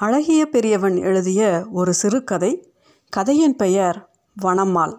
அழகிய 0.00 0.46
பெரியவன் 0.46 0.96
எழுதிய 0.96 1.66
ஒரு 1.72 1.92
சிறுகதை 1.92 2.72
கதையின் 3.12 3.56
பெயர் 3.56 4.10
வனம்மாள். 4.42 4.94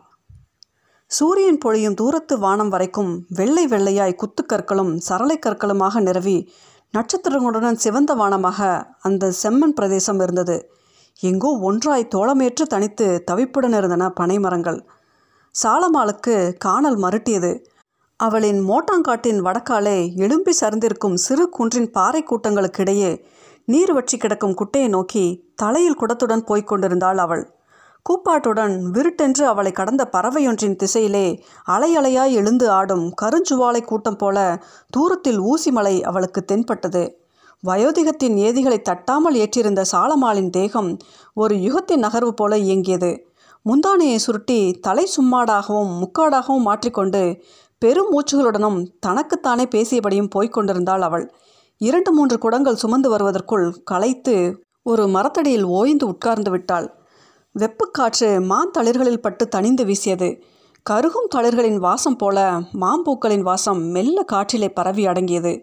சூரியன் 1.05 1.57
பொழியும் 1.57 1.93
தூரத்து 1.93 2.39
வானம் 2.39 2.69
வரைக்கும் 2.69 3.25
வெள்ளை 3.29 3.67
வெள்ளையாய் 3.67 4.15
குத்துக்கற்களும் 4.15 4.97
சரளை 4.97 5.39
கற்களுமாக 5.45 6.01
நிரவி 6.01 6.51
நட்சத்திரங்களுடன் 6.93 7.73
சிவந்த 7.73 8.15
வானமாக 8.15 8.85
அந்த 8.99 9.31
செம்மண் 9.43 9.75
பிரதேசம் 9.75 10.19
இருந்தது. 10.19 10.69
எங்கோ 11.19 11.51
ஒன்றாய் 11.61 12.07
தோளமேற்று 12.15 12.67
தனித்து 12.67 13.23
தவிப்புடன் 13.31 13.77
இருந்தன 13.77 14.13
பனைமரங்கள். 14.19 14.79
சாலமாளுக்கு 15.63 16.53
காணல் 16.57 16.97
மருட்டியது. 16.97 17.65
அவளின் 18.15 18.69
மோட்டாங்காட்டின் 18.69 19.41
வடக்காலே 19.41 20.15
எழும்பி 20.15 20.51
சரிந்திருக்கும் 20.61 21.13
சிறு 21.13 21.49
குன்றின் 21.49 21.91
பாறை 21.91 22.23
கூட்டங்களுக்கிடையே 22.23 23.25
நீர் 23.65 23.93
வற்றி 23.93 24.17
கிடக்கும் 24.17 24.53
குட்டையை 24.53 24.89
நோக்கி 24.89 25.51
தலையில் 25.55 25.97
குடத்துடன் 25.99 26.45
போய்க் 26.45 26.67
கொண்டிருந்தாள் 26.67 27.17
அவள். 27.17 27.43
கூப்பாட்டுடன் 28.05 28.75
விருட்டென்று 28.91 29.45
அவளை 29.45 29.71
கடந்த 29.71 30.09
பறவையொன்றின் 30.11 30.75
திசையிலே 30.75 31.43
அலை 31.65 31.89
அலையாய் 31.97 32.31
எழுந்து 32.31 32.69
ஆடும் 32.69 33.13
கருஞ்சுவாலை 33.21 33.81
கூட்டம் 33.81 34.15
போல 34.15 34.37
தூரத்தில் 34.89 35.39
ஊசிமலை 35.41 36.01
அவளுக்கு 36.01 36.45
தென்பட்டது. 36.45 37.03
வயோதிகத்தின் 37.63 38.37
ஏதிகளை 38.37 38.81
தட்டாமல் 38.81 39.35
ஏற்றிருந்த 39.35 39.81
சாலமாளின் 39.91 40.49
தேகம் 40.49 40.97
ஒரு 41.33 41.55
யுகத்தின் 41.55 42.03
நகர்வு 42.03 42.31
போல 42.31 42.57
இயங்கியது. 42.57 43.11
முந்தானையை 43.65 44.15
சுருட்டி 44.15 44.59
தலை 44.79 45.05
சும்மாடாகவும் 45.17 45.91
முக்காடாகவும் 46.01 46.67
மாற்றிக்கொண்டு 46.69 47.43
பெரும் 47.81 48.11
மூச்சுகளுடனும் 48.11 48.79
தனக்குத்தானே 48.99 49.63
பேசியபடியும் 49.63 50.29
போய்க் 50.29 50.53
கொண்டிருந்தாள் 50.53 51.01
அவள். 51.01 51.25
இரண்டு 51.81 52.11
மூன்று 52.11 52.37
குடங்கள் 52.37 52.75
சுமந்து 52.75 53.09
வருவதற்குள் 53.09 53.83
களைத்து 53.83 54.63
ஒரு 54.83 55.07
மரத்தடியில் 55.07 55.63
ஓய்ந்து 55.63 56.07
உட்கார்ந்து 56.07 56.51
விட்டாள். 56.51 56.87
வெப்பக்காற்று 57.55 58.29
மாந்தளிர்களில் 58.43 59.21
பட்டு 59.21 59.47
தணிந்து 59.55 59.85
வீசியது. 59.85 60.43
கருகும் 60.83 61.27
தளிர்களின் 61.35 61.75
வாசம் 61.75 62.15
போல 62.15 62.59
மாம்பூக்களின் 62.73 63.39
வாசம் 63.39 63.81
மெல்ல 63.85 64.23
காற்றிலே 64.31 64.69
பரவி 64.69 65.05
அடங்கியது. 65.05 65.53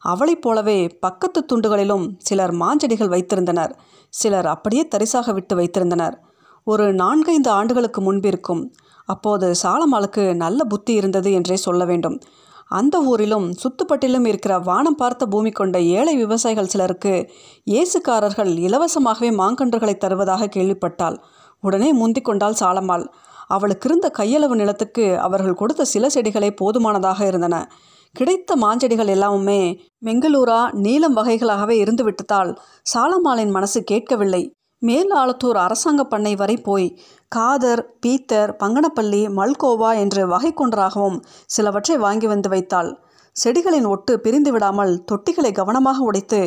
அவளைப் 0.00 0.42
போலவே 0.42 0.88
பக்கத்து 1.00 1.44
துண்டுகளிலும் 1.44 2.14
சிலர் 2.18 2.54
மாஞ்செடிகள் 2.54 3.12
வைத்திருந்தனர். 3.14 3.72
சிலர் 4.08 4.46
அப்படியே 4.46 4.88
தரிசாக 4.94 5.32
விட்டு 5.32 5.56
வைத்திருந்தனர். 5.56 6.16
ஒரு 6.64 6.92
நான்கைந்து 6.94 7.50
ஆண்டுகளுக்கு 7.50 8.00
முன்பிருக்கும். 8.00 8.72
அப்போது 9.04 9.54
சாலமாளுக்கு 9.62 10.34
நல்ல 10.34 10.64
புத்தி 10.64 10.92
இருந்தது 10.92 11.32
என்றே 11.32 11.56
சொல்ல 11.56 11.84
வேண்டும். 11.84 12.20
அந்த 12.68 13.00
ஊரிலும் 13.00 13.52
சுத்துப்பட்டிலும் 13.52 14.26
இருக்கிற 14.26 14.58
வானம் 14.58 14.94
பார்த்த 14.94 15.26
பூமி 15.26 15.50
கொண்ட 15.50 15.80
ஏழை 15.80 16.16
விவசாயிகள் 16.16 16.66
சிலருக்கு 16.66 17.30
இயேசுக்காரர்கள் 17.70 18.52
இலவசமாகவே 18.66 19.30
மாங்கன்றுகளை 19.40 19.96
தருவதாக 19.96 20.48
கேள்விப்பட்டாள். 20.56 21.16
உடனே 21.60 21.92
முந்திக் 21.92 22.24
கொண்டாள் 22.24 22.60
சாலம்மாள். 22.60 23.04
அவளுக்கு 23.48 23.88
இருந்த 23.88 24.10
கையளவு 24.18 24.54
நிலத்துக்கு 24.54 25.18
அவர்கள் 25.18 25.54
கொடுத்த 25.54 25.84
சில 25.84 26.08
செடிகளே 26.08 26.50
போதுமானதாக 26.50 27.26
இருந்தன. 27.26 27.70
கிடைத்த 28.12 28.56
மாஞ்செடிகள் 28.56 29.12
எல்லாமுமே 29.14 29.78
மெங்களூரா 30.04 30.72
நீலம் 30.72 31.16
வகைகளாகவே 31.16 31.70
இருந்து 31.70 32.04
விட்டதால் 32.04 32.58
சாலம்மாளின் 32.94 33.50
மனசு 33.50 33.82
கேட்கவில்லை. 33.82 34.42
மேல் 34.82 35.12
ஆலத்தூர் 35.20 35.58
அரசாங்க 35.62 36.02
பண்ணை 36.04 36.32
வரை 36.36 36.56
போய் 36.58 36.86
காதர் 37.32 37.82
பீத்தர் 38.02 38.50
பங்கனப்பள்ளி 38.60 39.22
மல்கோவா 39.38 39.90
என்று 39.98 40.22
வகை 40.26 40.50
கொன்றாகவும் 40.54 41.16
சிலவற்றை 41.46 41.96
வாங்கி 41.96 42.26
வந்து 42.26 42.48
வைத்தாள். 42.48 42.90
செடிகளின் 43.36 43.88
ஒட்டு 43.88 44.12
பிரிந்து 44.20 44.50
விடாமல் 44.52 44.92
தொட்டிகளை 45.10 45.50
கவனமாக 45.52 45.98
உடைத்து 46.00 46.40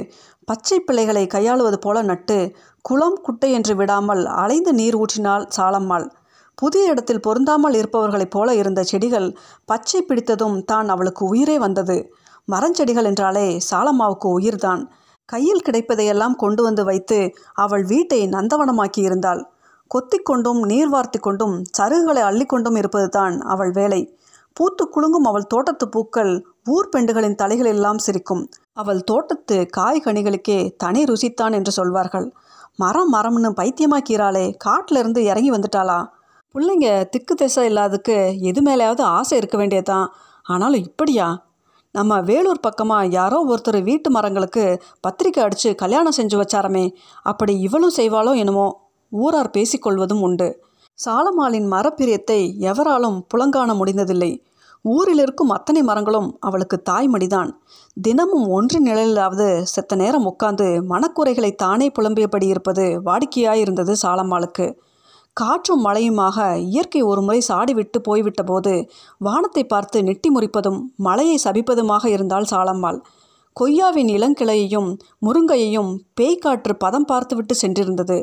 பச்சை 0.48 0.78
பிள்ளைகளை 0.80 1.26
கையாளுவது 1.28 1.78
போல 1.80 1.98
நட்டு 2.02 2.40
குளம் 2.82 3.20
குட்டை 3.22 3.50
என்று 3.52 3.76
விடாமல் 3.76 4.24
அலைந்து 4.44 4.74
நீர் 4.74 4.98
ஊற்றினாள் 5.02 5.46
சாலம்மாள். 5.58 6.08
புதிய 6.58 6.92
இடத்தில் 6.94 7.24
பொருந்தாமல் 7.28 7.76
இருப்பவர்களைப் 7.82 8.34
போல 8.36 8.56
இருந்த 8.56 8.82
செடிகள் 8.84 9.30
பச்சை 9.66 10.02
பிடித்ததும் 10.02 10.58
தான் 10.64 10.90
அவளுக்கு 10.90 11.24
உயிரே 11.25 11.59
வந்தது. 11.59 11.97
மரஞ்செடிகள் 12.52 13.08
என்றாலே 13.12 13.47
சாலம்மாவுக்கு 13.72 14.28
உயிர்தான். 14.40 14.84
கையில் 15.26 15.66
கிடைப்பதையெல்லாம் 15.66 16.36
கொண்டு 16.36 16.64
வந்து 16.64 16.84
வைத்து 16.84 17.34
அவள் 17.54 17.84
வீட்டை 17.84 18.28
நந்தவனமாக்கி 18.28 19.02
இருந்தாள் 19.02 19.42
கொத்திக்கொண்டும் 19.92 20.59
நீர் 20.62 20.90
வார்த்து 20.90 21.20
கொண்டும் 21.20 21.56
சருகுகளை 21.78 22.22
அள்ளிக்கொண்டும் 22.22 22.78
இருப்பது 22.78 23.09
தான் 23.09 23.42
அவள் 23.42 23.72
வேலை. 23.72 24.02
பூத்து 24.54 24.84
குலுங்கும் 24.90 25.26
அவள் 25.26 25.48
தோட்டத்து 25.48 25.90
பூக்கள் 25.90 26.32
ஊர் 26.66 26.90
பெண்டுகளின் 26.96 27.38
தலைகளெல்லாம் 27.42 27.96
சிரிக்கும். 27.96 28.44
அவள் 28.74 29.02
தோட்டத்து 29.04 29.58
காய் 29.70 30.04
கனிகளுக்கே 30.06 30.72
தனி 30.78 31.04
ருசித்தான் 31.04 31.53
என்று 31.53 31.72
சொல்வார்கள். 31.72 32.28
மரம் 32.76 33.14
மரம்னு 33.14 33.50
பைத்தியமாக்கிறாளே 33.59 34.46
காட்டிலிருந்து 34.58 35.24
இறங்கி 35.24 35.52
வந்துட்டாளா? 35.52 36.00
பிள்ளைங்க 36.56 36.88
திக்கு 37.09 37.36
திசை 37.36 37.64
இல்லாததுக்கு 37.70 38.16
எது 38.42 38.62
மேலேயாவது 38.62 39.03
ஆசை 39.18 39.38
இருக்க 39.38 39.58
வேண்டியதுதான். 39.58 40.08
ஆனாலும் 40.46 40.84
இப்படியா? 40.84 41.28
நம்ம 41.91 42.22
வேலூர் 42.22 42.59
பக்கமாக 42.59 43.06
யாரோ 43.06 43.38
ஒருத்தர் 43.47 43.84
வீட்டு 43.84 44.09
மரங்களுக்கு 44.12 44.81
பத்திரிக்கை 45.00 45.44
அடித்து 45.44 45.75
கல்யாணம் 45.75 46.16
செஞ்சு 46.18 46.38
வச்சாரமே 46.38 46.84
அப்படி 47.22 47.59
இவளும் 47.59 47.96
செய்வாளோ 47.97 48.35
என்னமோ? 48.35 48.68
ஊரார் 49.12 49.50
பேசிக்கொள்வதும் 49.50 50.22
உண்டு. 50.22 50.47
சாலமாளின் 51.00 51.68
மரப்பிரியத்தை 51.72 52.40
எவராலும் 52.59 53.18
புலங்காண 53.34 53.74
முடிந்ததில்லை. 53.75 54.31
ஊரில் 54.85 55.18
இருக்கும் 55.18 55.50
அத்தனை 55.50 55.81
மரங்களும் 55.84 56.38
அவளுக்கு 56.40 56.81
தாய்மடிதான். 56.90 57.50
தினமும் 57.97 58.47
ஒன்று 58.47 58.79
நிழலிலாவது 58.85 59.62
செத்த 59.62 59.96
நேரம் 59.96 60.25
உட்கார்ந்து 60.25 60.81
மனக்குறைகளை 60.90 61.56
தானே 61.56 61.91
புலம்பியபடி 62.00 62.44
இருப்பது 62.44 63.02
வாடிக்கையாயிருந்தது 63.06 63.96
சாலம்மாளுக்கு. 64.02 64.68
காற்றும் 65.38 65.84
மழையுமாக 65.86 66.38
இயற்கை 66.58 67.02
ஒருமுறை 67.02 67.40
சாடிவிட்டு 67.47 68.00
போய்விட்ட 68.03 68.42
போது 68.44 68.74
வானத்தை 69.18 69.64
பார்த்து 69.64 69.97
நெட்டி 70.03 70.30
முறிப்பதும் 70.30 70.80
மழையை 70.96 71.38
சபிப்பதுமாக 71.44 72.06
இருந்தால் 72.06 72.50
சாலம்மாள். 72.52 73.00
கொய்யாவின் 73.56 74.08
இளங்கிளையையும் 74.08 74.90
முருங்கையையும் 75.25 75.91
பேய்க்காற்று 76.20 76.74
பதம் 76.78 77.06
பார்த்துவிட்டு 77.06 77.56
சென்றிருந்தது. 77.56 78.18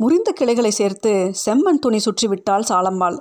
முறிந்த 0.00 0.30
கிளைகளை 0.32 0.70
சேர்த்து 0.70 1.12
செம்மண் 1.44 1.78
துணி 1.78 2.00
சுற்றிவிட்டாள் 2.06 2.68
சாலம்மாள். 2.70 3.16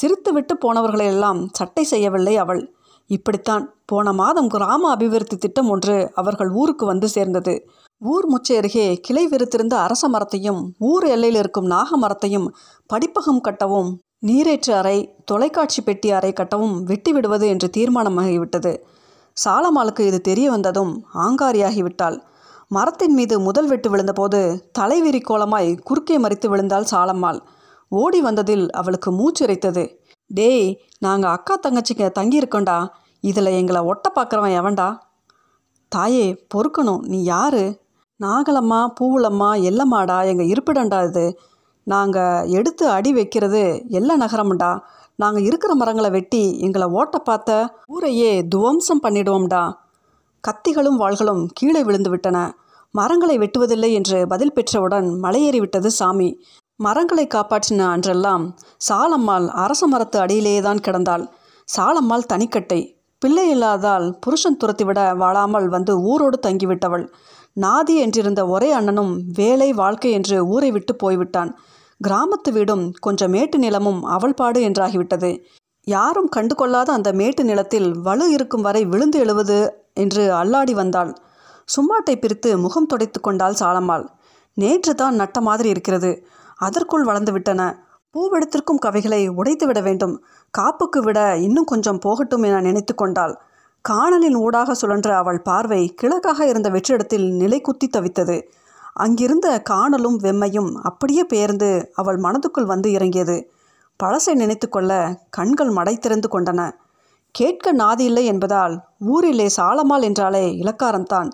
சிரித்துவிட்டு 0.00 0.54
போனவர்களையெல்லாம் 0.64 1.40
சட்டை 1.52 1.84
செய்யவில்லை 1.84 2.36
அவள். 2.36 2.62
இப்படித்தான் 3.10 3.64
போன 3.86 4.12
மாதம் 4.12 4.48
கிராம 4.48 4.82
அபிவிருத்தி 4.94 5.36
திட்டம் 5.36 5.68
ஒன்று 5.68 5.96
அவர்கள் 6.14 6.50
ஊருக்கு 6.50 6.84
வந்து 6.86 7.08
சேர்ந்தது. 7.08 7.54
ஊர் 7.98 8.26
முச்சை 8.32 8.56
அருகே 8.56 8.98
கிளை 9.00 9.26
விரித்திருந்த 9.26 9.74
அரச 9.74 10.08
மரத்தையும் 10.08 10.74
ஊர் 10.78 11.04
எல்லையில் 11.04 11.38
இருக்கும் 11.38 11.66
நாக 11.66 11.96
மரத்தையும் 11.96 12.54
படிப்பகம் 12.92 13.40
கட்டவும் 13.48 13.90
நீரேற்று 14.26 14.70
அறை 14.70 14.98
தொலைக்காட்சி 15.24 15.82
பெட்டி 15.82 16.10
அறை 16.10 16.32
கட்டவும் 16.32 16.82
வெட்டி 16.82 17.12
விடுவது 17.12 17.48
என்று 17.48 17.70
தீர்மானமாகிவிட்டது. 17.76 18.72
சாலமாளுக்கு 19.44 20.00
இது 20.00 20.20
தெரிய 20.20 20.50
வந்ததும் 20.50 20.92
ஆங்காரியாகிவிட்டாள். 21.14 22.18
மரத்தின் 22.68 23.14
மீது 23.14 23.40
முதல் 23.40 23.68
வெட்டு 23.68 23.90
விழுந்தபோது 23.90 24.40
தலைவிரி 24.78 25.20
கோலமாய் 25.20 25.74
குறுக்கே 25.82 26.18
மறித்து 26.18 26.48
விழுந்தாள் 26.48 26.90
சாலம்மாள். 26.90 27.40
ஓடி 27.88 28.20
வந்ததில் 28.20 28.70
அவளுக்கு 28.70 29.12
மூச்சுரைத்தது. 29.12 29.84
டேய் 30.26 30.80
நாங்கள் 30.98 31.30
அக்கா 31.30 31.56
தங்கச்சிங்க 31.62 32.10
தங்கியிருக்கோண்டா 32.18 32.88
இதில் 33.20 33.56
எங்களை 33.60 33.82
ஒட்ட 33.82 34.12
பார்க்குறவன் 34.16 34.56
எவன்டா? 34.60 34.88
தாயே 35.88 36.44
பொறுக்கணும். 36.54 37.02
நீ 37.02 37.22
யாரு? 37.22 37.83
நாகலம்மா 38.24 38.80
பூவுளம்மா 39.00 39.50
எல்லம்மாடா 39.68 40.18
எங்கள் 40.30 40.52
இருப்பிடண்டா 40.52 41.00
இது. 41.08 41.26
நாங்கள் 41.86 42.48
எடுத்து 42.48 42.84
அடி 42.88 43.10
வைக்கிறது 43.12 43.62
எல்ல 43.98 44.12
நகரம்டா. 44.18 44.72
நாங்கள் 45.22 45.42
இருக்கிற 45.42 45.72
மரங்களை 45.74 46.10
வெட்டி 46.10 46.44
எங்களை 46.60 46.86
ஓட்ட 46.88 47.18
பார்த்த 47.18 47.50
ஊரையே 47.86 48.30
துவம்சம் 48.48 49.02
பண்ணிடுவோம்டா. 49.02 49.64
கத்திகளும் 50.44 51.00
வாள்களும் 51.02 51.42
கீழே 51.52 51.82
விழுந்து 51.84 52.10
விட்டன. 52.10 52.38
மரங்களை 52.94 53.36
வெட்டுவதில்லை 53.38 53.90
என்று 53.92 54.18
பதில் 54.32 54.52
பெற்றவுடன் 54.52 55.06
மலையேறி 55.22 55.58
விட்டது 55.58 55.90
சாமி. 55.90 56.28
மரங்களை 56.80 57.24
காப்பாற்றின 57.26 57.82
அன்றெல்லாம் 57.94 58.44
சாலம்மாள் 58.88 59.46
அரச 59.64 59.86
மரத்து 59.86 60.18
அடியிலேயே 60.18 60.60
தான் 60.60 60.82
கிடந்தாள். 60.86 61.24
சாலம்மாள் 61.68 62.30
தனிக்கட்டை. 62.32 62.80
பிள்ளை 63.22 63.44
இல்லாதால் 63.54 64.06
புருஷன் 64.20 64.58
துரத்திவிட 64.60 65.00
வாழாமல் 65.16 65.68
வந்து 65.68 65.92
ஊரோடு 66.10 66.38
தங்கிவிட்டவள். 66.46 67.04
நாதி 67.56 67.94
என்றிருந்த 68.04 68.48
ஒரே 68.48 68.70
அண்ணனும் 68.70 69.12
வேலை 69.34 69.72
வாழ்க்கை 69.72 70.10
என்று 70.10 70.36
ஊரை 70.46 70.70
விட்டு 70.70 70.94
போய்விட்டான். 70.94 71.50
கிராமத்து 72.00 72.50
வீடும் 72.52 72.92
கொஞ்சம் 73.00 73.30
மேட்டு 73.30 73.58
நிலமும் 73.58 74.04
அவள்பாடு 74.04 74.60
என்றாகிவிட்டது. 74.68 75.30
யாரும் 75.86 76.28
கண்டு 76.28 76.54
கொள்ளாத 76.54 76.92
அந்த 76.92 77.12
மேட்டு 77.12 77.44
நிலத்தில் 77.44 77.88
வலு 77.98 78.30
இருக்கும் 78.30 78.60
வரை 78.60 78.84
விழுந்து 78.84 79.18
எழுவது 79.18 79.58
என்று 79.94 80.32
அல்லாடி 80.32 80.72
வந்தாள். 80.72 81.12
சும்மாட்டை 81.64 82.16
பிரித்து 82.16 82.58
முகம் 82.58 82.86
துடைத்து 82.86 83.20
கொண்டாள் 83.20 83.60
சாலம்மாள். 83.60 84.04
நேற்று 84.56 84.94
தான் 84.94 85.14
நட்ட 85.14 85.40
மாதிரி 85.40 85.68
இருக்கிறது. 85.68 86.26
அதற்குள் 86.56 87.04
வளர்ந்து 87.04 87.32
விட்டன. 87.32 87.62
பூவெடுத்திருக்கும் 88.14 88.82
கவைகளை 88.86 89.28
உடைத்து 89.28 89.66
விட 89.66 89.80
வேண்டும். 89.80 90.14
காப்புக்கு 90.58 90.98
விட 90.98 91.38
இன்னும் 91.38 91.64
கொஞ்சம் 91.64 91.98
போகட்டும் 91.98 92.42
என 92.42 92.60
நினைத்து 92.60 92.94
கொண்டாள். 92.94 93.34
காணலின் 93.84 94.36
ஊடாக 94.36 94.74
சுழன்ற 94.74 95.08
அவள் 95.12 95.40
பார்வை 95.42 95.80
கிழக்காக 96.02 96.40
இருந்த 96.42 96.68
வெற்றிடத்தில் 96.70 97.26
நிலை 97.32 97.60
குத்தி 97.60 97.86
தவித்தது. 97.86 98.36
அங்கிருந்த 98.94 99.62
காணலும் 99.62 100.16
வெம்மையும் 100.20 100.70
அப்படியே 100.82 101.24
பெயர்ந்து 101.24 101.68
அவள் 101.94 102.18
மனதுக்குள் 102.18 102.64
வந்து 102.64 102.90
இறங்கியது. 102.92 103.36
பழசை 104.00 104.34
நினைத்து 104.34 104.68
கொள்ள 104.68 105.20
கண்கள் 105.30 105.70
மடை 105.70 105.94
திறந்து 105.98 106.28
கொண்டன. 106.28 106.70
கேட்க 107.30 107.74
நாதி 107.74 108.00
இல்லை 108.00 108.24
என்பதால் 108.24 108.74
ஊரிலே 108.98 109.48
சாலமால் 109.56 110.02
என்றாலே 110.02 110.44
இலக்காரம்தான் 110.62 111.28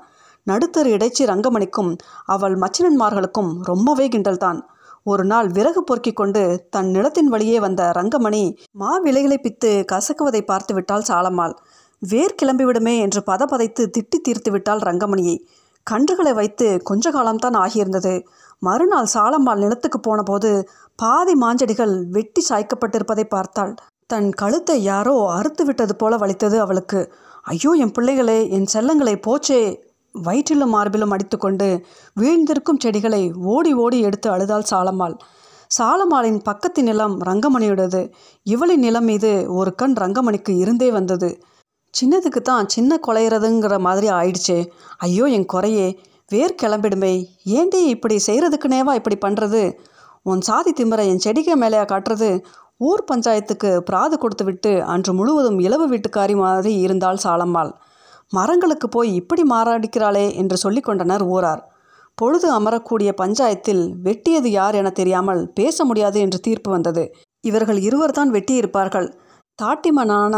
நடுத்தரு 0.46 0.90
இடைச்சி 0.96 1.24
ரங்கமணிக்கும் 1.24 1.92
அவள் 2.26 2.56
மச்சினன்மார்களுக்கும் 2.58 3.52
ரொம்பவே 3.62 4.08
கிண்டல்தான். 4.08 4.60
ஒரு 5.02 5.24
நாள் 5.24 5.48
விறகு 5.48 5.80
பொறுக்கிக் 5.84 6.16
கொண்டு 6.16 6.42
தன் 6.70 6.90
நிலத்தின் 6.90 7.28
வழியே 7.28 7.60
வந்த 7.60 7.82
ரங்கமணி 7.90 8.44
மா 8.72 8.90
விலைகளை 8.98 9.38
பித்து 9.42 9.70
கசக்குவதை 9.92 10.40
பார்த்து 10.40 10.74
விட்டாள் 10.74 11.08
வேர் 12.02 12.38
கிளம்பிவிடுமே 12.42 12.98
என்று 12.98 13.22
பதபதைத்து 13.26 13.82
திட்டி 13.96 14.18
தீர்த்து 14.22 14.50
விட்டாள் 14.50 14.78
ரங்கமணியை. 14.78 15.36
கன்றுகளை 15.86 16.34
வைத்து 16.34 16.82
கொஞ்ச 16.82 17.10
காலம்தான் 17.10 17.54
ஆகியிருந்தது. 17.54 18.14
மறுநாள் 18.58 19.12
சாலம்மாள் 19.14 19.56
நிலத்துக்கு 19.56 20.00
போனபோது 20.00 20.50
பாதி 20.94 21.34
மாஞ்செடிகள் 21.34 21.94
வெட்டி 22.10 22.42
சாய்க்கப்பட்டிருப்பதை 22.48 23.24
பார்த்தாள். 23.24 23.74
தன் 24.06 24.30
கழுத்தை 24.30 24.82
யாரோ 24.82 25.14
அறுத்து 25.28 25.64
விட்டது 25.64 25.96
போல 25.96 26.16
வலித்தது 26.16 26.60
அவளுக்கு. 26.60 27.12
ஐயோ 27.42 27.70
என் 27.72 27.92
பிள்ளைகளே 27.92 28.48
என் 28.50 28.68
செல்லங்களை 28.72 29.14
போச்சே. 29.26 29.60
வயிற்றிலும் 30.14 30.74
மார்பிலும் 30.74 31.12
அடித்துக்கொண்டு 31.12 31.68
வீழ்ந்திருக்கும் 32.16 32.80
செடிகளை 32.84 33.32
ஓடி 33.44 33.72
ஓடி 33.72 34.00
எடுத்து 34.00 34.30
அழுதாள் 34.30 34.70
சாலம்மாள் 34.70 35.16
சாலம்மாளின் 35.78 36.40
பக்கத்து 36.42 36.82
நிலம் 36.82 37.22
ரங்கமணியுடையது. 37.22 38.00
இவளின் 38.46 38.80
நிலம் 38.80 39.04
மீது 39.04 39.30
ஒரு 39.54 39.74
கண் 39.74 39.92
ரங்கமணிக்கு 39.92 40.52
இருந்தே 40.56 40.90
வந்தது. 40.90 41.30
சின்னதுக்கு 41.94 42.40
தான் 42.40 42.66
சின்ன 42.66 43.00
குலையிறதுங்கிற 43.06 43.76
மாதிரி 43.78 44.08
ஆயிடுச்சே. 44.10 44.58
ஐயோ 44.98 45.24
என் 45.36 45.50
குறையே. 45.54 45.86
வேர் 46.28 46.60
கிளம்பிடுமே. 46.62 47.14
ஏண்டி 47.58 47.80
இப்படி 47.86 48.16
செய்கிறதுக்குனேவா 48.26 48.92
இப்படி 48.94 49.16
பண்ணுறது 49.26 49.62
உன் 50.22 50.40
சாதி 50.40 50.72
திமிரை 50.72 51.04
என் 51.06 51.22
செடிக்கு 51.24 51.54
மேலேயா 51.56 51.84
காட்டுறது? 51.92 52.30
ஊர் 52.76 53.02
பஞ்சாயத்துக்கு 53.10 53.70
பிராது 53.78 54.18
கொடுத்து 54.18 54.44
விட்டு 54.44 54.72
அன்று 54.84 55.12
முழுவதும் 55.14 55.58
இளவு 55.58 55.86
வீட்டுக்காரி 55.88 56.34
மாதிரி 56.36 56.72
இருந்தால் 56.80 57.22
சாலம்மாள். 57.24 57.72
மரங்களுக்கு 58.32 58.88
போய் 58.88 59.10
இப்படி 59.14 59.42
மாறாடிக்கிறாளே 59.50 60.26
என்று 60.34 60.56
சொல்லிக்கொண்டனர் 60.64 61.24
ஊரார். 61.34 61.62
பொழுது 62.14 62.48
அமரக்கூடிய 62.58 63.10
பஞ்சாயத்தில் 63.22 63.82
வெட்டியது 64.04 64.48
யார் 64.58 64.74
என 64.74 64.90
தெரியாமல் 64.90 65.42
பேச 65.52 65.84
முடியாது 65.84 66.20
என்று 66.20 66.38
தீர்ப்பு 66.40 66.70
வந்தது. 66.70 67.04
இவர்கள் 67.40 67.78
இருவர்தான் 67.78 68.30
வெட்டியிருப்பார்கள். 68.30 69.08
தாட்டிமனான 69.62 70.34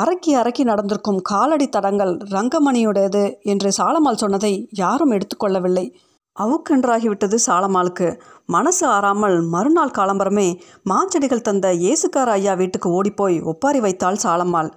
அரக்கி 0.00 0.32
அரக்கி 0.40 0.62
நடந்திருக்கும் 0.68 1.20
காலடி 1.30 1.66
தடங்கள் 1.66 2.12
ரங்கமணியுடையது 2.34 3.24
என்று 3.52 3.70
சாலம்மாள் 3.78 4.20
சொன்னதை 4.22 4.52
யாரும் 4.82 5.14
எடுத்துக்கொள்ளவில்லை. 5.16 5.86
அவுக்கென்றாகிவிட்டது 6.36 7.38
சாலம்மாளுக்கு 7.46 8.06
மனசு 8.54 8.84
ஆறாமல் 8.96 9.36
மறுநாள் 9.54 9.96
காலம்பரமே 9.98 10.46
மாஞ்செடிகள் 10.90 11.46
தந்த 11.48 11.66
இயேசுக்கார 11.82 12.30
ஐயா 12.38 12.54
வீட்டுக்கு 12.60 12.88
ஓடிப்போய் 12.98 13.36
ஒப்பாரி 13.52 13.80
வைத்தாள் 13.86 14.22
சாலம்மாள் 14.24 14.70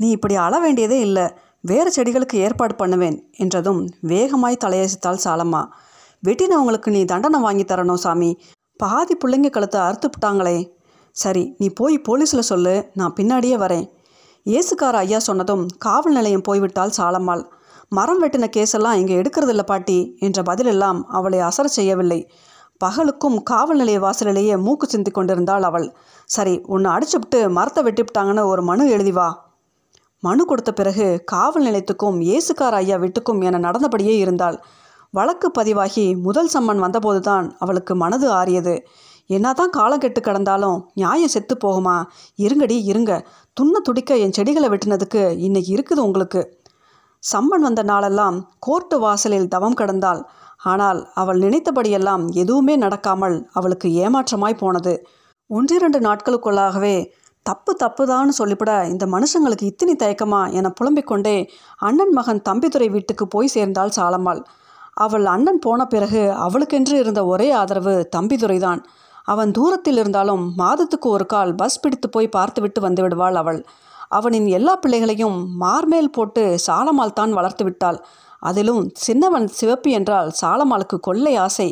நீ 0.00 0.08
இப்படி 0.16 0.34
அள 0.44 0.54
வேண்டியதே 0.64 0.98
இல்லை. 1.00 1.26
வேறு 1.70 1.90
செடிகளுக்கு 1.96 2.36
ஏற்பாடு 2.46 2.74
பண்ணுவேன் 2.80 3.18
என்றதும் 3.44 3.82
வேகமாய் 4.10 4.62
தலையசித்தாள் 4.64 5.24
சாலம்மா 5.26 5.62
வெட்டினவங்களுக்கு 6.22 6.88
நீ 6.96 7.00
தண்டனை 7.12 7.38
வாங்கி 7.46 7.64
தரணும் 7.64 8.02
சாமி. 8.04 8.30
பாதி 8.80 9.14
பிள்ளைங்க 9.16 9.50
கழுத்தை 9.52 9.78
அறுத்துப்பிட்டாங்களே 9.80 10.56
சரி 11.16 11.44
நீ 11.58 11.66
போய் 11.70 11.96
போலீஸில் 12.08 12.48
சொல்லு 12.50 12.74
நான் 12.92 13.14
பின்னாடியே 13.18 13.56
வரேன். 13.64 13.86
ஏசுக்கார 14.46 14.96
ஐயா 14.96 15.18
சொன்னதும் 15.18 15.62
காவல் 15.84 16.16
நிலையம் 16.18 16.44
போய்விட்டால் 16.48 16.96
சாலம்மாள். 16.98 17.44
மரம் 17.88 18.20
வெட்டின 18.22 18.46
கேஸெல்லாம் 18.56 18.98
இங்கே 19.00 19.14
எடுக்கிறதில்ல 19.20 19.62
பாட்டி 19.62 19.96
என்ற 20.18 20.42
பதிலெல்லாம் 20.42 21.00
அவளை 21.08 21.40
அசர 21.40 21.66
செய்யவில்லை. 21.78 22.20
பகலுக்கும் 22.84 23.36
காவல் 23.50 23.80
நிலைய 23.80 23.98
வாசலிலேயே 24.00 24.56
மூக்கு 24.56 24.86
சிந்தி 24.86 25.10
கொண்டிருந்தாள் 25.10 25.62
அவள். 25.62 25.86
சரி 26.30 26.54
உன்னை 26.74 26.88
அடிச்சுவிட்டு 26.92 27.38
மரத்தை 27.48 27.82
வெட்டிவிட்டாங்கன்னு 27.84 28.44
ஒரு 28.52 28.62
மனு 28.62 28.84
எழுதி 28.90 29.12
வா. 29.18 29.28
மனு 30.22 30.42
கொடுத்த 30.44 30.70
பிறகு 30.72 31.06
காவல் 31.24 31.66
நிலையத்துக்கும் 31.66 32.18
இயேசுக்கார 32.28 32.76
ஐயா 32.82 32.96
வீட்டுக்கும் 32.96 33.40
என 33.48 33.58
நடந்தபடியே 33.58 34.16
இருந்தாள். 34.24 34.58
வழக்கு 35.14 35.48
பதிவாகி 35.50 36.06
முதல் 36.26 36.50
சம்மன் 36.54 36.82
வந்தபோதுதான் 36.84 37.46
அவளுக்கு 37.58 37.92
மனது 37.94 38.26
ஆறியது. 38.30 38.74
என்னதான் 39.26 39.70
காலம் 39.70 39.98
கெட்டு 39.98 40.20
கிடந்தாலும் 40.20 40.78
நியாயம் 40.94 41.28
செத்து 41.28 41.54
போகுமா? 41.64 41.96
இருங்கடி 42.38 42.76
இருங்க. 42.84 43.12
துண்ண 43.60 43.78
துடிக்க 43.78 44.16
என் 44.16 44.32
செடிகளை 44.32 44.68
வெட்டினதுக்கு 44.68 45.22
இன்னைக்கு 45.38 45.70
இருக்குது 45.76 45.98
உங்களுக்கு. 45.98 46.42
சம்மன் 47.22 47.64
வந்த 47.66 47.82
நாளெல்லாம் 47.82 48.36
கோர்ட்டு 48.58 48.98
வாசலில் 48.98 49.48
தவம் 49.48 49.78
கிடந்தாள். 49.80 50.20
ஆனால் 50.62 51.00
அவள் 51.14 51.38
நினைத்தபடியெல்லாம் 51.38 52.24
எதுவுமே 52.32 52.76
நடக்காமல் 52.76 53.36
அவளுக்கு 53.52 53.88
ஏமாற்றமாய் 53.88 54.60
போனது. 54.60 55.06
ஒன்றிரண்டு 55.50 55.98
நாட்களுக்குள்ளாகவே 56.00 56.96
தப்பு 57.42 57.76
தப்புதான்னு 57.84 58.28
சொல்லிவிட 58.28 58.88
இந்த 58.88 59.06
மனுஷங்களுக்கு 59.06 59.62
இத்தனை 59.62 59.94
தயக்கமா 59.98 60.52
என 60.52 60.70
புலம்பிக் 60.70 61.06
கொண்டே 61.06 61.50
அண்ணன் 61.78 62.12
மகன் 62.12 62.42
தம்பிதுரை 62.48 62.90
வீட்டுக்கு 62.90 63.26
போய் 63.28 63.46
சேர்ந்தாள் 63.46 63.96
சாலம்மாள். 63.96 64.40
அவள் 64.94 65.24
அண்ணன் 65.24 65.58
போன 65.58 65.86
பிறகு 65.86 66.22
அவளுக்கென்று 66.30 66.94
இருந்த 66.98 67.26
ஒரே 67.26 67.50
ஆதரவு 67.50 68.08
தம்பிதுரைதான். 68.16 68.80
அவன் 69.28 69.50
தூரத்தில் 69.50 69.98
இருந்தாலும் 70.02 70.44
மாதத்துக்கு 70.60 71.08
ஒரு 71.08 71.26
கால் 71.26 71.52
பஸ் 71.54 71.80
பிடித்து 71.80 72.08
போய் 72.10 72.34
பார்த்துவிட்டு 72.36 72.80
வந்து 72.80 73.02
விடுவாள் 73.02 73.38
அவள். 73.42 73.60
அவனின் 74.08 74.48
எல்லா 74.58 74.74
பிள்ளைகளையும் 74.76 75.38
மார்மேல் 75.62 76.14
போட்டு 76.16 76.42
சாலமால் 76.66 77.16
தான் 77.20 77.32
வளர்த்து 77.32 77.64
விட்டாள். 77.64 77.98
அதிலும் 78.42 78.82
சின்னவன் 79.04 79.46
சிவப்பி 79.58 79.90
என்றால் 79.90 80.28
சாலமாலுக்கு 80.40 80.96
கொள்ளை 81.00 81.32
ஆசை. 81.36 81.68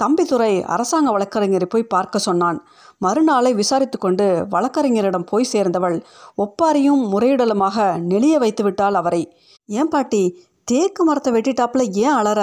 தம்பிதுரை 0.00 0.52
அரசாங்க 0.74 1.08
வழக்கறிஞரை 1.12 1.66
போய் 1.68 1.92
பார்க்க 1.94 2.18
சொன்னான். 2.18 2.58
மறுநாளை 2.98 3.50
விசாரித்து 3.54 3.98
கொண்டு 3.98 4.26
வழக்கறிஞரிடம் 4.50 5.26
போய் 5.30 5.50
சேர்ந்தவள் 5.52 5.96
ஒப்பாரியும் 6.38 7.02
முறையிடலுமாக 7.12 7.76
நெளிய 8.10 8.36
வைத்து 8.38 8.62
விட்டாள் 8.62 8.94
அவரை. 8.94 9.22
ஏன் 9.68 9.88
பாட்டி 9.88 10.22
தேக்கு 10.64 11.04
மரத்தை 11.04 11.30
வெட்டிட்டாப்புல 11.32 11.82
ஏன் 12.04 12.16
அலற? 12.20 12.40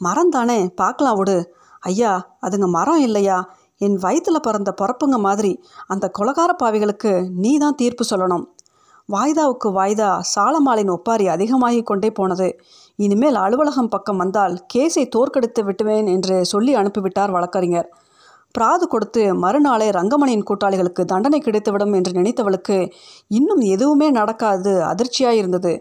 மரம் 0.00 0.30
தானே 0.30 0.58
பார்க்கலாம் 0.80 1.18
விடு 1.18 1.38
ஐயா 1.82 2.12
அதுங்க 2.46 2.66
மரம் 2.68 3.02
இல்லையா? 3.06 3.38
என் 3.80 3.96
வயிற்றில் 3.96 4.44
பிறந்த 4.46 4.70
பிறப்புங்க 4.80 5.18
மாதிரி 5.18 5.52
அந்த 5.86 6.06
கொலகார 6.18 6.50
பாவிகளுக்கு 6.62 7.12
நீ 7.42 7.52
தான் 7.58 7.74
தீர்ப்பு 7.74 8.04
சொல்லணும். 8.10 8.44
வாய்தாவுக்கு 9.08 9.68
வாய்தா 9.72 10.08
சாலமாலின் 10.34 10.90
ஒப்பாரி 10.90 11.24
அதிகமாகிக் 11.28 11.86
கொண்டே 11.86 12.10
போனது. 12.10 12.48
இனிமேல் 12.98 13.34
அலுவலகம் 13.34 13.88
பக்கம் 13.88 14.16
வந்தால் 14.16 14.54
கேஸை 14.74 15.04
தோற்கடித்து 15.08 15.62
விட்டுவேன் 15.64 16.06
என்று 16.06 16.36
சொல்லி 16.44 16.74
அனுப்பிவிட்டார் 16.74 17.30
வழக்கறிஞர். 17.30 17.88
பிராது 18.54 18.84
கொடுத்து 18.88 19.22
மறுநாளே 19.34 19.88
ரங்கமணியின் 19.90 20.46
கூட்டாளிகளுக்கு 20.50 21.02
தண்டனை 21.04 21.38
கிடைத்துவிடும் 21.40 21.94
என்று 21.94 22.12
நினைத்தவளுக்கு 22.12 22.78
இன்னும் 23.30 23.62
எதுவுமே 23.74 24.08
நடக்காது 24.10 24.72
அதிர்ச்சியாய் 24.82 25.40
இருந்தது 25.40 25.72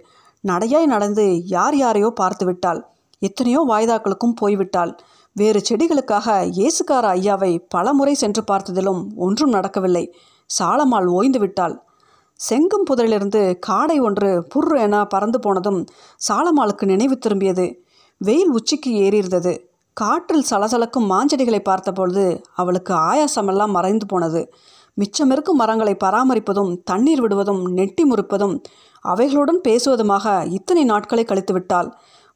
நடையாய் 0.43 0.85
நடந்து 0.85 1.25
யார் 1.45 1.77
யாரையோ 1.77 2.09
பார்த்து 2.15 2.45
விட்டாள் 2.45 2.81
எத்தனையோ 3.21 3.61
வாய்தாக்களுக்கும் 3.69 4.37
போய்விட்டாள். 4.41 4.91
வேறு 5.39 5.59
செடிகளுக்காக 5.69 6.27
இயேசுக்கார 6.57 7.05
ஐயாவை 7.17 7.51
பலமுறை 7.73 8.13
சென்று 8.21 8.41
பார்த்ததிலும் 8.51 9.01
ஒன்றும் 9.25 9.53
நடக்கவில்லை. 9.55 10.05
சாலமாள் 10.49 11.07
ஓய்ந்து 11.17 11.39
விட்டாள் 11.39 11.75
செங்கும் 12.39 12.85
புதரிலிருந்து 12.89 13.41
காடை 13.67 13.97
ஒன்று 14.07 14.29
புர் 14.51 14.73
என 14.85 15.01
பறந்து 15.05 15.39
போனதும் 15.39 15.79
சாலமாளுக்கு 16.27 16.85
நினைவு 16.91 17.15
திரும்பியது. 17.25 17.65
வெயில் 18.21 18.51
உச்சிக்கு 18.57 18.91
ஏறியிருந்தது. 19.03 19.53
காற்றில் 19.97 20.47
சலசலக்கும் 20.49 21.09
மாஞ்செடிகளை 21.11 21.61
பார்த்தபொழுது 21.69 22.25
அவளுக்கு 22.61 22.93
ஆயாசமெல்லாம் 23.09 23.75
மறைந்து 23.77 24.05
போனது. 24.05 24.41
மிச்சமிருக்கும் 24.97 25.59
மரங்களை 25.61 25.93
பராமரிப்பதும் 26.03 26.71
தண்ணீர் 26.83 27.21
விடுவதும் 27.21 27.61
நெட்டி 27.77 28.03
முறிப்பதும் 28.03 28.55
அவைகளுடன் 29.05 29.61
பேசுவதுமாக 29.67 30.25
இத்தனை 30.57 30.83
நாட்களை 30.83 31.23
கழித்து 31.23 31.53
விட்டாள் 31.53 31.89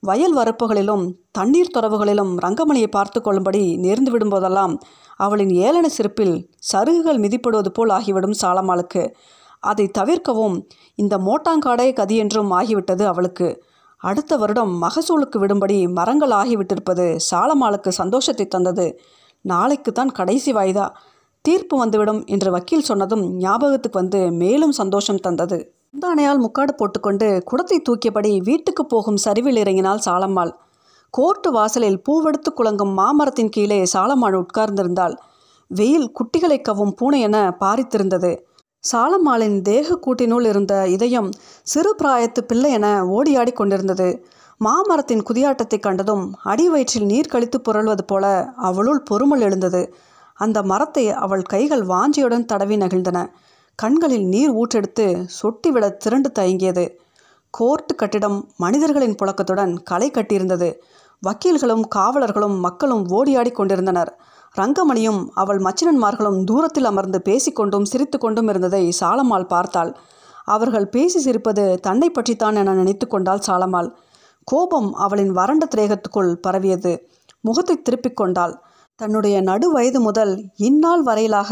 வயல் 0.04 0.36
வரப்புகளிலும் 0.36 1.04
தண்ணீர் 1.32 1.74
துறவுகளிலும் 1.78 2.32
ரங்கமணியை 2.46 2.88
பார்த்து 2.88 3.22
கொள்ளும்படி 3.22 3.78
நேர்ந்து 3.78 4.12
விடும்போதெல்லாம் 4.12 4.74
அவளின் 5.16 5.50
ஏளன 5.50 5.86
சிரிப்பில் 5.86 6.36
சருகுகள் 6.72 7.20
மிதிப்படுவது 7.20 7.68
போல் 7.68 7.90
ஆகிவிடும் 7.90 8.40
சாலமாளுக்கு. 8.42 9.04
அதை 9.60 9.86
தவிர்க்கவும் 9.88 10.56
இந்த 10.96 11.18
மோட்டாங்காடே 11.18 11.94
கதி 11.94 12.16
என்றும் 12.16 12.52
ஆகிவிட்டது 12.52 13.04
அவளுக்கு. 13.06 13.48
அடுத்த 14.02 14.38
வருடம் 14.38 14.74
மகசூலுக்கு 14.82 15.38
விடும்படி 15.40 15.78
மரங்கள் 15.88 16.32
ஆகிவிட்டிருப்பது 16.32 17.06
சாலமாளுக்கு 17.32 17.92
சந்தோஷத்தை 17.92 18.48
தந்தது. 18.48 18.88
நாளைக்கு 19.42 19.92
தான் 19.92 20.12
கடைசி 20.12 20.54
வாய்தா. 20.54 20.88
தீர்ப்பு 21.42 21.78
வந்துவிடும் 21.78 22.22
என்று 22.26 22.52
வக்கீல் 22.52 22.82
சொன்னதும் 22.82 23.24
ஞாபகத்துக்கு 23.38 24.00
வந்து 24.00 24.32
மேலும் 24.32 24.72
சந்தோஷம் 24.72 25.20
தந்தது. 25.20 25.58
முந்தானையால் 25.94 26.42
முக்காடு 26.44 26.74
போட்டுக்கொண்டு 26.76 27.28
குடத்தை 27.44 27.78
தூக்கியபடி 27.80 28.30
வீட்டுக்கு 28.42 28.84
போகும் 28.86 29.18
சரிவில் 29.18 29.60
இறங்கினாள் 29.62 30.02
சாலம்மாள். 30.06 30.52
கோர்ட்டு 31.14 31.50
வாசலில் 31.52 31.98
பூவெடுத்து 32.06 32.52
குலங்கும் 32.56 32.94
மாமரத்தின் 32.94 33.52
கீழே 33.52 33.78
சாலம்மாள் 33.94 34.38
உட்கார்ந்திருந்தாள். 34.40 35.16
வெயில் 35.72 36.08
குட்டிகளை 36.12 36.58
கவும் 36.62 36.94
பூனை 36.96 37.20
என 37.20 37.38
பாரித்திருந்தது. 37.60 38.32
சாலம்மாளின் 38.84 39.58
தேக 39.62 39.98
கூட்டினுள் 40.06 40.48
இருந்த 40.48 40.74
இதயம் 40.88 41.30
சிறு 41.64 41.94
பிராயத்து 42.02 42.42
பிள்ளை 42.42 42.72
என 42.72 42.90
ஓடியாடி 43.18 43.54
கொண்டிருந்தது. 43.54 44.10
மாமரத்தின் 44.62 45.24
குதியாட்டத்தை 45.30 45.80
கண்டதும் 45.80 46.26
அடி 46.44 46.68
வயிற்றில் 46.70 47.06
நீர் 47.06 47.34
கழித்து 47.36 47.60
புரள்வது 47.62 48.06
போல 48.06 48.26
அவளுள் 48.70 49.02
பொறுமல் 49.12 49.42
எழுந்தது. 49.42 49.84
அந்த 50.38 50.58
மரத்தை 50.64 51.08
அவள் 51.26 51.50
கைகள் 51.54 51.86
வாஞ்சியுடன் 51.86 52.46
தடவி 52.46 52.78
நகிழ்ந்தன. 52.78 53.20
கண்களில் 53.76 54.26
நீர் 54.26 54.52
ஊற்றெடுத்து 54.54 55.06
சொட்டிவிட 55.38 55.86
திரண்டு 55.98 56.32
தயங்கியது. 56.40 56.84
கோர்ட்டு 57.50 57.96
கட்டிடம் 57.96 58.38
மனிதர்களின் 58.58 59.16
புழக்கத்துடன் 59.16 59.74
களை 59.84 60.12
கட்டியிருந்தது. 60.12 60.70
வக்கீல்களும் 61.24 61.84
காவலர்களும் 61.96 62.60
மக்களும் 62.60 63.04
ஓடியாடி 63.10 63.52
கொண்டிருந்தனர். 63.52 64.12
ரங்கமணியும் 64.58 65.28
அவள் 65.34 65.60
மச்சினன்மார்களும் 65.60 66.44
தூரத்தில் 66.44 66.86
அமர்ந்து 66.86 67.22
பேசிக்கொண்டும் 67.26 67.84
சிரித்து 67.84 68.18
கொண்டும் 68.18 68.48
இருந்ததை 68.48 68.94
சாலமாள் 69.00 69.48
பார்த்தாள். 69.48 69.98
அவர்கள் 70.44 70.88
பேசி 70.88 71.20
சிரிப்பது 71.26 71.66
தன்னை 71.80 72.10
பற்றித்தான் 72.10 72.56
என 72.56 72.74
நினைத்து 72.74 73.08
கொண்டாள் 73.08 73.46
சாலமாள் 73.48 73.90
கோபம் 74.44 74.94
அவளின் 74.94 75.32
வறண்ட 75.32 75.66
திரேகத்துக்குள் 75.76 76.32
பரவியது. 76.36 76.94
முகத்தை 77.42 77.82
திருப்பிக் 77.82 78.18
கொண்டாள். 78.18 78.54
தன்னுடைய 79.00 79.42
நடு 79.42 79.68
வயது 79.72 80.00
முதல் 80.00 80.34
இந்நாள் 80.58 81.02
வரையிலாக 81.02 81.52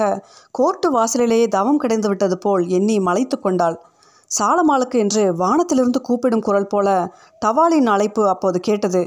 கோர்ட்டு 0.51 0.91
வாசலிலேயே 0.91 1.48
தவம் 1.48 1.77
கிடைந்து 1.77 2.07
விட்டது 2.07 2.38
போல் 2.38 2.67
எண்ணி 2.67 3.00
மலைத்து 3.00 3.39
கொண்டாள். 3.39 3.77
சாலமாளுக்கு 4.31 4.98
என்று 5.00 5.24
வானத்திலிருந்து 5.36 6.01
கூப்பிடும் 6.01 6.41
குரல் 6.41 6.67
போல 6.67 6.88
டவாலின் 7.45 7.86
அழைப்பு 7.86 8.29
அப்போது 8.29 8.60
கேட்டது. 8.60 9.01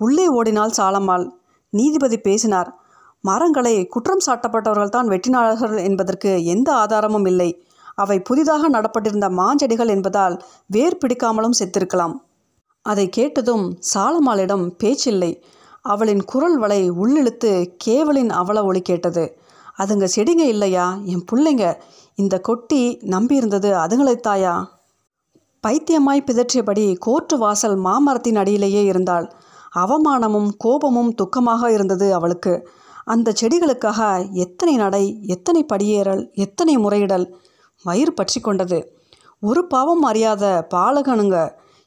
உள்ளே 0.00 0.26
ஓடினாள் 0.28 0.76
சாலமாள் 0.76 1.26
நீதிபதி 1.72 2.18
பேசினார். 2.18 2.70
மரங்களை 3.20 3.74
குற்றம் 3.86 4.24
சாட்டப்பட்டவர்கள் 4.26 4.94
தான் 4.96 5.08
வெட்டினார்கள் 5.08 5.76
என்பதற்கு 5.82 6.44
எந்த 6.44 6.68
ஆதாரமும் 6.72 7.26
இல்லை. 7.26 7.50
அவை 7.94 8.16
புதிதாக 8.20 8.68
நடப்பட்டிருந்த 8.68 9.28
மாஞ்செடிகள் 9.30 9.88
என்பதால் 9.88 10.36
வேர் 10.66 11.00
பிடிக்காமலும் 11.02 11.58
செத்திருக்கலாம். 11.58 12.14
அதை 12.84 13.08
கேட்டதும் 13.08 13.66
சாலமாளிடம் 13.94 14.64
பேச்சில்லை. 14.82 15.32
அவளின் 15.84 16.24
குரல் 16.24 16.58
வலை 16.58 16.90
உள்ளிழுத்து 16.90 17.50
கேவலின் 17.84 18.28
அவல 18.28 18.64
ஒளி 18.64 18.80
கேட்டது. 18.80 19.24
அதுங்க 19.78 20.06
செடிங்க 20.16 20.44
இல்லையா? 20.44 20.98
என் 21.04 21.24
பிள்ளைங்க. 21.32 21.64
இந்த 22.14 22.40
கொட்டி 22.40 22.98
நம்பியிருந்தது 23.02 23.70
அதுங்களைத்தாயா 23.84 24.54
பைத்தியமாய் 25.66 26.26
பிதற்றியபடி 26.26 26.96
கோர்ட்டு 26.98 27.38
வாசல் 27.38 27.76
மாமரத்தின் 27.76 28.36
அடியிலேயே 28.36 28.84
இருந்தாள். 28.84 29.32
அவமானமும் 29.74 30.50
கோபமும் 30.58 31.14
துக்கமாக 31.14 31.68
இருந்தது 31.68 32.14
அவளுக்கு. 32.14 32.68
அந்த 33.04 33.32
செடிகளுக்காக 33.40 34.00
எத்தனை 34.32 34.76
நடை 34.76 35.04
எத்தனை 35.26 35.66
படியேறல் 35.72 36.32
எத்தனை 36.34 36.78
முறையிடல்? 36.78 37.26
வயிறு 37.84 38.12
பற்றி 38.12 38.40
கொண்டது. 38.40 38.78
ஒரு 39.40 39.66
பாவம் 39.66 40.02
அறியாத 40.02 40.66
பாலகனுங்க. 40.74 41.38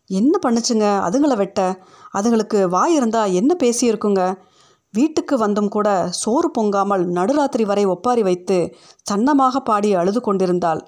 என்ன 0.10 0.40
பண்ணுச்சுங்க? 0.46 0.86
அதுங்களை 1.08 1.36
வெட்ட? 1.36 1.80
அதுங்களுக்கு 2.14 2.64
வாய் 2.64 2.94
இருந்தால் 2.94 3.32
என்ன 3.32 3.56
பேசியிருக்குங்க? 3.64 4.36
வீட்டுக்கு 4.94 5.38
வந்தும் 5.38 5.68
கூட 5.68 6.08
சோறு 6.10 6.52
பொங்காமல் 6.58 7.04
நடுராத்திரி 7.06 7.66
வரை 7.66 7.86
ஒப்பாரி 7.86 8.24
வைத்து 8.24 8.76
சன்னமாக 9.12 9.58
பாடி 9.60 9.94
அழுது 9.94 10.22
கொண்டிருந்தாள். 10.22 10.82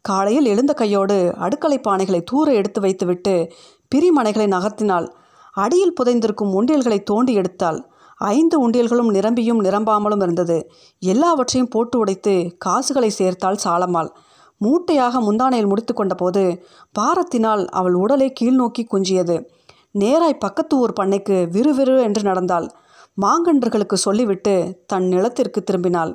காலையில் 0.00 0.44
எழுந்த 0.44 0.72
கையோடு 0.72 1.34
அடுக்கலை 1.40 1.78
பானைகளை 1.88 2.22
தூர 2.22 2.52
எடுத்து 2.52 2.80
வைத்துவிட்டு 2.80 3.52
பிரிமனைகளை 3.94 4.46
நகர்த்தினாள். 4.46 5.06
அடியில் 5.52 5.96
புதைந்திருக்கும் 6.00 6.52
உண்டியல்களை 6.60 7.02
தோண்டி 7.02 7.38
எடுத்தாள். 7.38 7.78
ஐந்து 8.18 8.68
உண்டியல்களும் 8.68 9.10
நிரம்பியும் 9.10 9.64
நிரம்பாமலும் 9.64 10.22
இருந்தது. 10.22 10.70
எல்லாவற்றையும் 10.98 11.70
போட்டு 11.70 11.98
உடைத்து 11.98 12.54
காசுகளை 12.58 13.10
சேர்த்தாள் 13.18 13.62
சாலமாள். 13.64 14.10
மூட்டையாக 14.62 15.20
முந்தானையில் 15.20 15.68
முடித்து 15.68 15.94
கொண்டபோது 15.94 16.42
பாரத்தினால் 16.92 17.68
அவள் 17.68 17.94
உடலை 17.94 18.32
கீழ்நோக்கி 18.40 18.82
குஞ்சியது. 18.92 19.36
நேராய் 19.98 20.42
பக்கத்து 20.44 20.76
ஊர் 20.76 20.92
பண்ணைக்கு 21.00 21.36
விறுவிறு 21.50 22.02
என்று 22.02 22.22
நடந்தாள். 22.22 22.68
மாங்கன்றுகளுக்கு 23.20 23.94
சொல்லிவிட்டு 23.94 24.82
தன் 24.86 25.06
நிலத்திற்கு 25.06 25.62
திரும்பினாள். 25.64 26.12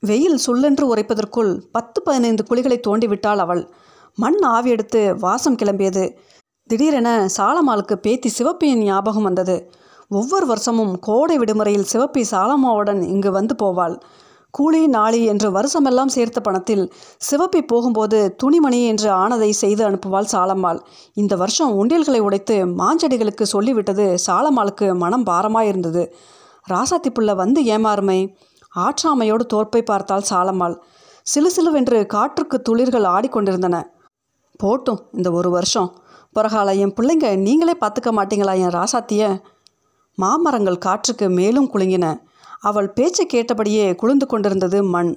வெயில் 0.00 0.38
சுள்ளென்று 0.46 0.84
உரைப்பதற்குள் 0.94 1.52
பத்து 1.72 2.02
பதினைந்து 2.02 2.44
குழிகளை 2.50 2.78
தோண்டிவிட்டாள் 2.86 3.36
அவள். 3.36 3.70
மண் 4.14 4.42
ஆவி 4.42 4.70
எடுத்து 4.70 5.18
வாசம் 5.18 5.56
கிளம்பியது. 5.56 6.04
திடீரென 6.70 7.28
சாலம்மாளுக்கு 7.36 7.94
பேத்தி 7.94 8.32
சிவப்பியின் 8.38 8.82
ஞாபகம் 8.82 9.22
வந்தது. 9.22 9.56
ஒவ்வொரு 10.08 10.46
வருஷமும் 10.46 10.98
கோடை 10.98 11.38
விடுமுறையில் 11.38 11.90
சிவப்பி 11.92 12.24
சாலமாவுடன் 12.30 13.02
இங்கு 13.02 13.30
வந்து 13.30 13.54
போவாள். 13.62 13.96
கூலி 14.50 14.86
நாளி 14.86 15.24
என்று 15.24 15.48
வருஷமெல்லாம் 15.50 16.06
சேர்த்த 16.06 16.40
பணத்தில் 16.40 16.92
சிவப்பி 17.30 17.60
போகும்போது 17.62 18.34
துணிமணி 18.36 18.86
என்று 18.86 19.10
ஆனதை 19.12 19.50
செய்து 19.50 19.90
அனுப்புவாள் 19.90 20.32
சாலம்மாள். 20.32 20.80
இந்த 21.14 21.36
வருஷம் 21.36 21.72
உண்டியல்களை 21.74 22.18
உடைத்து 22.18 22.66
மாஞ்செடிகளுக்கு 22.66 23.46
சொல்லிவிட்டது 23.52 24.18
சாலம்மாளுக்கு 24.26 24.96
மனம் 24.96 25.26
பாரமாயிருந்தது. 25.26 26.04
ராசாத்தி 26.70 27.10
புள்ள 27.10 27.34
வந்து 27.34 27.64
ஏமாறுமை 27.64 28.36
ஆற்றாமையோடு 28.76 29.44
தோற்பை 29.54 29.82
பார்த்தாள் 29.82 30.28
சாலம்மாள். 30.30 30.76
சிலுசிலுவென்று 31.26 32.06
காற்றுக்கு 32.06 32.62
துளிர்கள் 32.68 33.06
ஆடிக்கொண்டிருந்தன. 33.06 33.76
போட்டும் 34.64 35.00
இந்த 35.12 35.30
ஒரு 35.30 35.50
வருஷம். 35.50 35.90
பிறகால 36.38 36.76
என் 36.76 36.94
பிள்ளைங்க 37.00 37.36
நீங்களே 37.36 37.74
பார்த்துக்க 37.80 38.10
மாட்டீங்களா 38.10 38.54
என் 38.56 38.74
ராசாத்திய? 38.74 39.40
மாமரங்கள் 40.18 40.78
காற்றுக்கு 40.78 41.30
மேலும் 41.30 41.70
குலுங்கின. 41.72 42.06
அவள் 42.62 42.88
பேச்சை 42.90 43.26
கேட்டபடியே 43.26 43.94
குளிர்ந்து 43.94 44.26
கொண்டிருந்தது 44.26 44.84
மண். 44.84 45.12